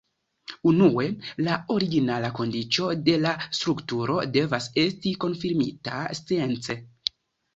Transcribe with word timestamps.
Unue, 0.69 1.03
la 1.47 1.57
originala 1.73 2.31
kondiĉo 2.39 2.87
de 3.09 3.13
la 3.25 3.33
strukturo 3.59 4.15
devas 4.37 4.69
esti 4.85 5.13
konfirmita 5.25 6.01
science. 6.21 6.79